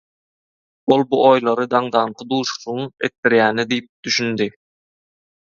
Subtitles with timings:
[0.95, 4.51] Ol bu oýlary daňdanky duşuşygyň etdirýäni diýip düşündi.